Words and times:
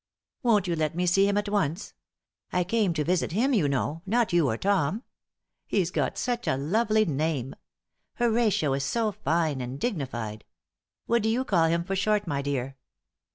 Won't 0.41 0.65
you 0.65 0.75
let 0.75 0.95
me 0.95 1.05
see 1.05 1.27
him 1.29 1.37
at 1.37 1.47
once? 1.47 1.93
I 2.51 2.63
came 2.63 2.91
to 2.95 3.03
visit 3.03 3.33
him, 3.33 3.53
you 3.53 3.69
know; 3.69 4.01
not 4.07 4.33
you 4.33 4.49
or 4.49 4.57
Tom. 4.57 5.03
He's 5.67 5.91
got 5.91 6.17
such 6.17 6.47
a 6.47 6.57
lovely 6.57 7.05
name! 7.05 7.55
'Horatio' 8.15 8.73
is 8.73 8.83
so 8.83 9.11
fine 9.11 9.61
and 9.61 9.79
dignified! 9.79 10.43
What 11.05 11.21
do 11.21 11.29
you 11.29 11.43
call 11.45 11.65
him 11.65 11.83
for 11.83 11.95
short, 11.95 12.25
my 12.25 12.41
dear?" 12.41 12.77